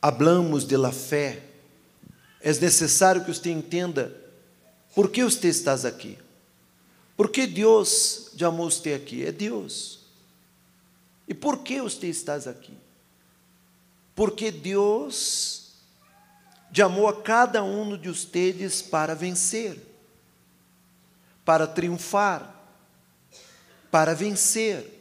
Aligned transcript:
hablamos 0.00 0.66
de 0.66 0.76
la 0.76 0.92
fé, 0.92 1.42
é 2.40 2.52
necessário 2.52 3.24
que 3.24 3.32
você 3.32 3.50
entenda 3.50 4.14
por 4.94 5.10
que 5.10 5.22
você 5.22 5.48
está 5.48 5.74
aqui. 5.74 6.18
Por 7.16 7.30
que 7.30 7.46
Deus 7.46 8.32
chamou 8.36 8.70
você 8.70 8.94
aqui? 8.94 9.24
É 9.24 9.30
Deus. 9.30 10.00
E 11.28 11.34
por 11.34 11.58
que 11.58 11.80
você 11.80 12.06
está 12.06 12.36
aqui? 12.36 12.74
Porque 14.14 14.50
Deus 14.50 15.72
chamou 16.72 17.08
a 17.08 17.22
cada 17.22 17.62
um 17.62 17.96
de 17.96 18.08
vocês 18.08 18.80
para 18.80 19.14
vencer, 19.14 19.78
para 21.44 21.66
triunfar, 21.66 22.54
para 23.90 24.14
vencer. 24.14 24.99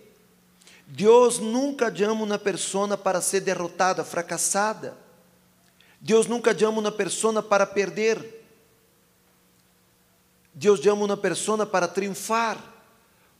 Deus 0.91 1.37
nunca 1.37 1.95
chama 1.95 2.23
uma 2.23 2.39
pessoa 2.39 2.97
para 2.97 3.21
ser 3.21 3.41
derrotada, 3.41 4.03
fracassada. 4.03 4.97
Deus 6.01 6.25
nunca 6.25 6.57
chama 6.57 6.79
uma 6.79 6.91
pessoa 6.91 7.43
para 7.43 7.67
perder. 7.67 8.43
Deus 10.51 10.79
chama 10.79 11.05
uma 11.05 11.15
pessoa 11.15 11.63
para 11.63 11.87
triunfar, 11.87 12.57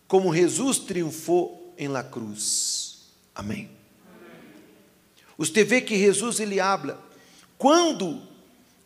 como 0.08 0.34
Jesus 0.34 0.78
triunfou 0.78 1.74
em 1.76 1.88
la 1.88 2.04
cruz. 2.04 3.08
Amém. 3.34 3.70
Você 5.36 5.64
vê 5.64 5.82
que 5.82 5.98
Jesus 5.98 6.40
ele 6.40 6.60
habla. 6.60 7.02
Quando 7.58 8.22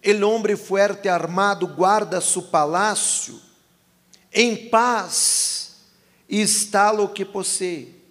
el 0.01 0.23
homem 0.23 0.55
fuerte 0.55 1.09
armado 1.09 1.67
guarda 1.67 2.21
su 2.21 2.43
palácio, 2.43 3.41
em 4.31 4.69
paz 4.69 5.81
está 6.29 6.91
lo 6.91 7.09
que 7.09 7.25
possui. 7.25 8.02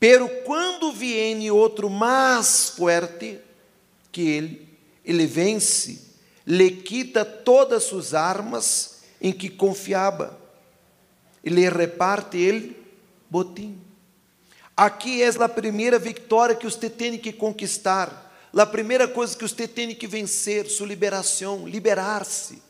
Pero 0.00 0.26
quando 0.44 0.92
viene 0.92 1.50
outro 1.50 1.90
mais 1.90 2.70
forte 2.70 3.38
que 4.10 4.22
ele, 4.22 4.68
ele 5.04 5.26
vence, 5.26 6.00
lhe 6.46 6.70
quita 6.70 7.22
todas 7.22 7.84
suas 7.84 8.14
armas 8.14 9.02
em 9.20 9.30
que 9.30 9.50
confiava, 9.50 10.40
e 11.44 11.50
lhe 11.50 11.68
reparte 11.68 12.38
ele 12.38 12.82
botim. 13.28 13.78
Aqui 14.74 15.22
é 15.22 15.28
a 15.28 15.48
primeira 15.48 15.98
vitória 15.98 16.54
que 16.54 16.64
você 16.64 16.88
tem 16.88 17.18
que 17.18 17.32
conquistar. 17.32 18.28
A 18.56 18.64
primeira 18.64 19.06
coisa 19.06 19.36
que 19.36 19.46
você 19.46 19.68
tem 19.68 19.94
que 19.94 20.06
vencer, 20.06 20.66
sua 20.66 20.86
liberação, 20.86 21.68
liberar-se. 21.68 22.62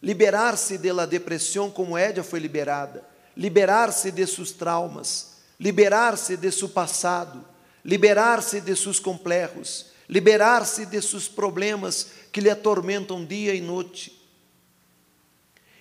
Liberar-se 0.00 0.78
da 0.78 1.04
depressão, 1.04 1.70
como 1.70 1.98
Édia 1.98 2.22
foi 2.22 2.38
liberada. 2.38 3.04
Liberar-se 3.36 4.12
de 4.12 4.24
seus 4.28 4.52
traumas 4.52 5.37
liberar-se 5.58 6.36
de 6.36 6.50
seu 6.52 6.68
passado, 6.68 7.44
liberar-se 7.84 8.60
de 8.60 8.76
seus 8.76 9.00
complexos, 9.00 9.86
liberar-se 10.08 10.86
de 10.86 11.00
seus 11.02 11.28
problemas 11.28 12.08
que 12.30 12.40
lhe 12.40 12.50
atormentam 12.50 13.24
dia 13.24 13.54
e 13.54 13.60
noite. 13.60 14.18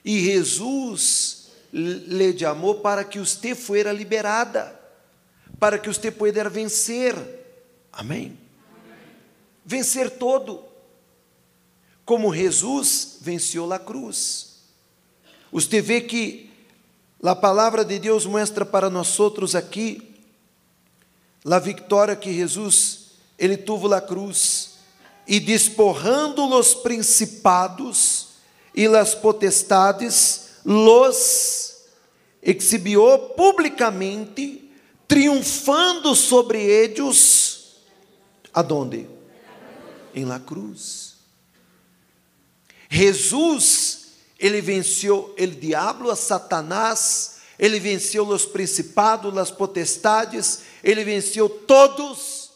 E 0.03 0.19
Jesus 0.21 1.49
lhe 1.71 2.37
chamou 2.37 2.75
para 2.75 3.03
que 3.03 3.19
você 3.19 3.53
fuera 3.53 3.91
liberada, 3.91 4.79
para 5.59 5.77
que 5.77 5.87
você 5.87 6.09
pudesse 6.09 6.49
vencer. 6.49 7.15
Amém? 7.91 8.37
Vencer 9.65 10.11
todo. 10.11 10.63
Como 12.05 12.33
Jesus 12.33 13.17
venceu 13.19 13.71
a 13.73 13.77
cruz. 13.77 14.61
Você 15.51 15.81
vê 15.81 16.01
que 16.01 16.49
a 17.21 17.35
palavra 17.35 17.83
de 17.83 17.99
Deus 17.99 18.25
mostra 18.25 18.65
para 18.65 18.89
nós 18.89 19.19
outros 19.19 19.55
aqui 19.55 20.15
a 21.45 21.59
vitória 21.59 22.15
que 22.15 22.33
Jesus 22.33 23.11
ele 23.37 23.57
tuvo 23.57 23.87
na 23.87 24.01
cruz 24.01 24.77
e 25.27 25.39
desporrando 25.39 26.45
os 26.47 26.73
principados 26.73 28.27
e 28.73 28.85
as 28.87 29.15
potestades 29.15 30.49
los 30.63 31.75
exhibiu 32.41 33.19
publicamente 33.35 34.69
triunfando 35.07 36.15
sobre 36.15 36.61
eles 36.63 37.57
aonde? 38.53 39.07
Em 40.13 40.25
la 40.25 40.39
cruz. 40.39 41.15
Jesus 42.89 43.96
ele 44.39 44.61
venceu 44.61 45.33
o 45.37 45.47
diabo, 45.47 46.11
a 46.11 46.15
Satanás, 46.15 47.37
ele 47.57 47.79
venceu 47.79 48.27
os 48.27 48.45
principados, 48.45 49.35
as 49.37 49.49
potestades, 49.49 50.61
ele 50.83 51.03
venceu 51.03 51.49
todos. 51.49 52.51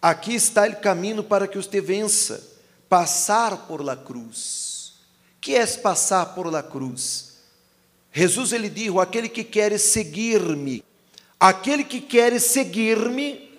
Aqui 0.00 0.34
está 0.34 0.66
o 0.66 0.80
caminho 0.80 1.22
para 1.24 1.48
que 1.48 1.56
você 1.56 1.80
vença, 1.80 2.48
passar 2.88 3.66
por 3.66 3.82
la 3.82 3.96
cruz. 3.96 4.94
Que 5.40 5.56
é 5.56 5.66
passar 5.66 6.34
por 6.34 6.46
la 6.46 6.62
cruz? 6.62 7.38
Jesus 8.12 8.52
ele 8.52 8.68
disse: 8.68 8.96
aquele 8.98 9.28
que 9.28 9.42
quer 9.42 9.78
seguir-me, 9.78 10.84
aquele 11.38 11.82
que 11.82 12.00
quer 12.00 12.38
seguir-me, 12.40 13.50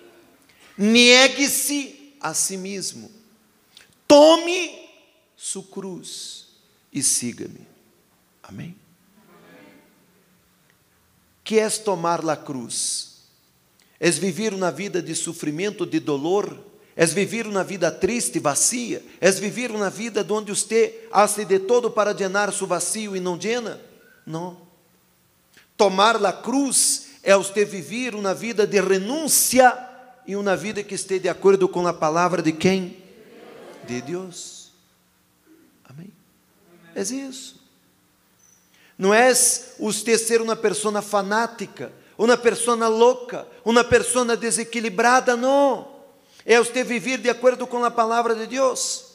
negue-se 0.76 2.14
a 2.20 2.32
si 2.34 2.56
mesmo, 2.56 3.10
tome 4.06 4.88
sua 5.36 5.64
cruz 5.64 6.51
e 6.92 7.02
siga-me. 7.02 7.66
Amém? 8.42 8.76
Que 11.42 11.58
és 11.58 11.78
tomar 11.78 12.22
la 12.22 12.36
cruz? 12.36 13.10
És 13.98 14.18
viver 14.18 14.52
uma 14.52 14.70
vida 14.70 15.00
de 15.00 15.14
sofrimento, 15.14 15.86
de 15.86 15.98
dolor? 15.98 16.58
És 16.94 17.14
viver 17.14 17.46
uma 17.46 17.64
vida 17.64 17.90
triste, 17.90 18.38
vazia? 18.38 19.02
És 19.20 19.38
viver 19.38 19.70
uma 19.70 19.88
vida 19.88 20.26
onde 20.28 20.52
você 20.52 21.08
hace 21.10 21.44
de 21.44 21.58
todo 21.58 21.90
para 21.90 22.12
llenar 22.12 22.52
seu 22.52 22.66
vazio 22.66 23.16
e 23.16 23.20
não 23.20 23.36
llena? 23.36 23.80
Não. 24.26 24.58
Tomar 25.76 26.20
la 26.20 26.32
cruz 26.32 27.08
é 27.22 27.34
você 27.34 27.64
viver 27.64 28.14
uma 28.14 28.34
vida 28.34 28.66
de 28.66 28.80
renúncia 28.80 29.72
e 30.26 30.36
uma 30.36 30.54
vida 30.54 30.84
que 30.84 30.94
esteja 30.94 31.22
de 31.22 31.28
acordo 31.28 31.68
com 31.68 31.86
a 31.86 31.94
palavra 31.94 32.42
de 32.42 32.52
quem? 32.52 32.98
De 33.86 34.00
Deus. 34.02 34.62
É 36.94 37.00
isso. 37.00 37.60
Não 38.96 39.12
é 39.12 39.32
você 39.34 40.18
ser 40.18 40.40
uma 40.40 40.54
pessoa 40.54 41.02
fanática, 41.02 41.92
uma 42.16 42.36
pessoa 42.36 42.86
louca, 42.88 43.46
uma 43.64 43.82
pessoa 43.82 44.36
desequilibrada, 44.36 45.36
não. 45.36 45.90
É 46.44 46.58
você 46.58 46.84
viver 46.84 47.18
de 47.18 47.30
acordo 47.30 47.66
com 47.66 47.84
a 47.84 47.90
palavra 47.90 48.34
de 48.34 48.46
Deus. 48.46 49.06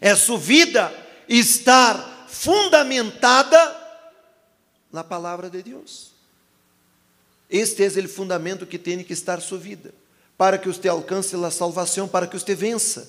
É 0.00 0.14
sua 0.14 0.38
vida 0.38 0.92
estar 1.28 2.26
fundamentada 2.28 3.76
na 4.92 5.04
palavra 5.04 5.50
de 5.50 5.62
Deus. 5.62 6.10
Este 7.50 7.84
é 7.84 7.88
o 7.88 8.08
fundamento 8.08 8.64
que 8.64 8.78
tem 8.78 9.02
que 9.02 9.12
estar 9.12 9.40
sua 9.40 9.58
vida, 9.58 9.92
para 10.38 10.56
que 10.56 10.68
você 10.68 10.88
alcance 10.88 11.34
a 11.36 11.50
salvação, 11.50 12.06
para 12.06 12.26
que 12.26 12.38
você 12.38 12.54
vença. 12.54 13.08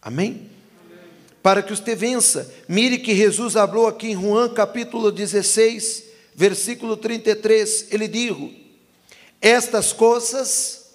Amém? 0.00 0.55
Para 1.46 1.62
que 1.62 1.72
você 1.72 1.94
vença. 1.94 2.52
Mire 2.66 2.98
que 2.98 3.14
Jesus 3.14 3.52
falou 3.52 3.86
aqui 3.86 4.08
em 4.08 4.20
Juan 4.20 4.48
capítulo 4.48 5.12
16, 5.12 6.02
versículo 6.34 6.96
33, 6.96 7.86
ele 7.92 8.08
dijo: 8.08 8.52
Estas 9.40 9.92
coisas 9.92 10.86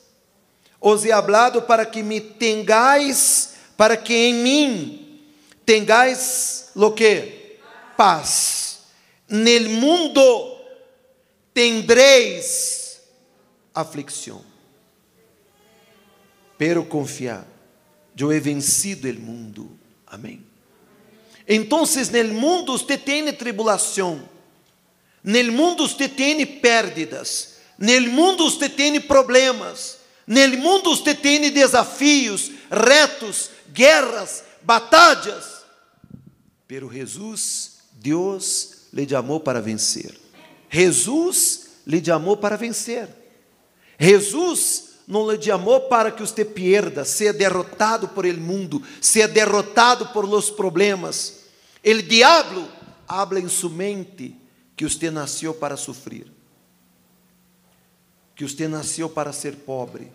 os 0.82 1.06
he 1.06 1.12
hablado 1.14 1.62
para 1.62 1.86
que 1.86 2.04
me 2.04 2.20
tengáis, 2.20 3.54
para 3.78 3.96
que 3.96 4.14
em 4.14 4.34
mim 4.34 5.22
tengáis 5.66 6.66
lo 6.76 6.92
que? 6.92 7.58
Paz. 7.96 8.80
Nel 9.30 9.70
mundo 9.70 10.58
tendréis 11.54 13.00
aflicção. 13.74 14.44
Pero 16.58 16.84
confiar, 16.84 17.48
eu 18.18 18.34
he 18.34 18.40
vencido 18.42 19.08
el 19.08 19.18
mundo. 19.18 19.71
Amém. 20.12 20.46
Então, 21.48 21.84
no 21.86 22.34
mundo 22.34 22.78
você 22.78 22.98
tem 22.98 23.32
tribulação, 23.32 24.30
no 25.24 25.52
mundo 25.54 25.88
você 25.88 26.10
tem 26.10 26.46
pérdidas, 26.46 27.56
no 27.80 28.02
mundo 28.12 28.50
você 28.50 28.68
tem 28.68 29.00
problemas, 29.00 30.00
no 30.28 30.58
mundo 30.58 30.94
você 30.94 31.16
tem 31.16 31.50
desafios, 31.50 32.52
retos, 32.70 33.50
guerras, 33.72 34.44
batalhas. 34.62 35.62
Pero 36.68 36.92
Jesus, 36.92 37.80
Deus 37.94 38.88
lhe 38.94 39.08
chamou 39.08 39.40
para 39.40 39.62
vencer. 39.62 40.20
Jesus 40.70 41.70
lhe 41.88 42.04
chamou 42.04 42.36
para 42.36 42.58
vencer. 42.58 43.08
Jesus 43.98 44.91
não 45.12 45.30
lhe 45.30 45.42
chamou 45.42 45.82
para 45.90 46.10
que 46.10 46.22
você 46.22 46.46
pierda, 46.46 47.04
seja 47.04 47.34
derrotado 47.34 48.08
por 48.08 48.26
el 48.26 48.38
mundo, 48.38 48.82
seja 49.02 49.28
derrotado 49.28 50.08
por 50.14 50.26
los 50.26 50.50
problemas. 50.50 51.50
El 51.84 52.08
diabo 52.08 52.66
habla 53.06 53.42
em 53.42 53.50
sua 53.50 53.72
mente 53.72 54.34
que 54.74 54.88
você 54.88 55.12
nasceu 55.12 55.54
para 55.54 55.76
sofrer, 55.76 56.28
que 58.34 58.48
você 58.48 58.70
nasceu 58.70 59.10
para 59.10 59.34
ser 59.34 59.58
pobre, 59.58 60.10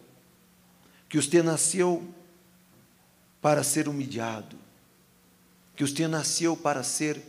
que 1.11 1.21
você 1.21 1.43
nasceu 1.43 2.03
para 3.43 3.63
ser 3.63 3.89
humilhado, 3.89 4.57
que 5.77 5.87
você 5.87 6.09
nasceu 6.09 6.57
para 6.57 6.83
ser 6.83 7.23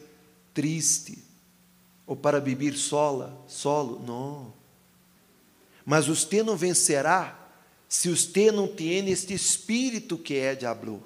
triste 0.54 1.22
ou 2.06 2.16
para 2.16 2.40
viver 2.40 2.78
sola, 2.78 3.38
solo, 3.46 4.02
não. 4.08 4.54
Mas 5.86 6.08
você 6.08 6.42
não 6.42 6.56
vencerá 6.56 7.47
se 7.88 8.10
você 8.10 8.52
não 8.52 8.68
tem 8.68 9.10
este 9.10 9.34
espírito 9.34 10.18
que 10.18 10.36
é 10.36 10.56
diabo. 10.56 11.02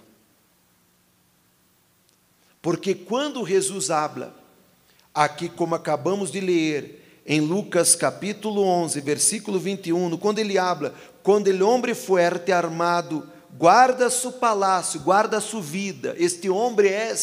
Porque 2.61 2.93
quando 2.93 3.45
Jesus 3.45 3.89
habla, 3.89 4.35
aqui 5.13 5.49
como 5.49 5.75
acabamos 5.75 6.31
de 6.31 6.39
ler, 6.39 7.01
em 7.25 7.39
Lucas 7.39 7.95
capítulo 7.95 8.63
11, 8.63 8.99
versículo 9.01 9.59
21, 9.59 10.17
quando 10.17 10.39
ele 10.39 10.57
habla, 10.57 10.93
quando 11.23 11.47
el 11.47 11.61
homem 11.61 11.93
fuerte 11.93 12.51
armado 12.51 13.27
guarda 13.57 14.09
su 14.09 14.33
palácio, 14.33 15.01
guarda 15.01 15.39
su 15.39 15.61
vida, 15.61 16.15
este 16.17 16.49
homem 16.49 16.87
é 16.87 17.13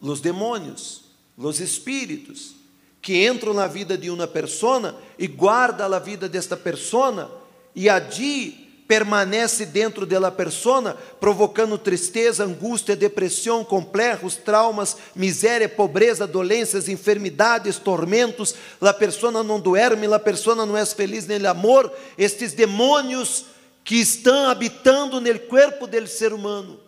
os 0.00 0.20
demônios, 0.20 1.04
os 1.36 1.60
espíritos, 1.60 2.54
que 3.00 3.26
entram 3.26 3.54
na 3.54 3.66
vida 3.66 3.96
de 3.96 4.10
uma 4.10 4.26
pessoa 4.26 5.00
e 5.18 5.26
guarda 5.26 5.86
a 5.86 5.98
vida 5.98 6.28
desta 6.28 6.56
pessoa, 6.56 7.47
e 7.74 7.88
allí 7.88 8.68
permanece 8.88 9.66
dentro 9.66 10.06
dela 10.06 10.30
persona, 10.30 10.96
provocando 11.20 11.76
tristeza, 11.76 12.42
angústia, 12.44 12.96
depressão, 12.96 13.62
complexos, 13.62 14.36
traumas, 14.36 14.96
miséria, 15.14 15.68
pobreza, 15.68 16.26
dolências, 16.26 16.88
enfermidades, 16.88 17.76
tormentos. 17.76 18.54
La 18.80 18.94
persona 18.94 19.42
não 19.42 19.60
duerme, 19.60 20.06
la 20.06 20.18
persona 20.18 20.64
não 20.64 20.74
é 20.74 20.86
feliz 20.86 21.26
nele 21.26 21.46
amor. 21.46 21.92
Estes 22.16 22.54
demônios 22.54 23.44
que 23.84 23.96
estão 23.96 24.48
habitando 24.48 25.20
no 25.20 25.38
corpo 25.40 25.86
do 25.86 26.06
ser 26.06 26.32
humano. 26.32 26.80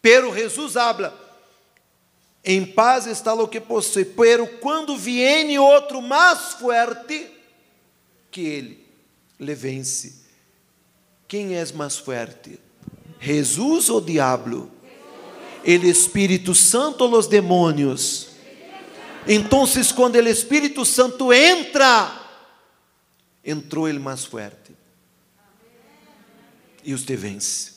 Pero 0.00 0.34
Jesus 0.34 0.76
habla, 0.76 1.16
em 2.44 2.64
paz 2.66 3.06
está 3.06 3.32
o 3.32 3.46
que 3.46 3.60
possui, 3.60 4.04
pero 4.04 4.48
quando 4.58 4.96
viene 4.96 5.60
outro 5.60 6.02
mais 6.02 6.54
forte 6.54 7.30
que 8.32 8.40
ele, 8.40 8.81
le 9.42 9.54
vence 9.54 10.22
quem 11.32 11.54
é 11.54 11.64
mais 11.72 11.96
forte? 11.96 12.60
Jesus 13.18 13.88
ou 13.88 14.02
diabo? 14.02 14.70
El 15.64 15.82
Espírito 15.84 16.54
Santo 16.54 17.04
ou 17.04 17.18
os 17.18 17.26
demônios? 17.26 18.28
Então, 19.26 19.64
quando 19.96 20.16
o 20.16 20.28
Espírito 20.28 20.84
Santo 20.84 21.32
entra, 21.32 22.20
entrou 23.42 23.88
ele 23.88 23.98
mais 23.98 24.26
forte. 24.26 24.76
E 26.84 26.92
você 26.92 27.16
vence. 27.16 27.72